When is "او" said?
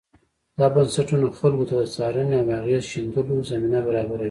2.41-2.47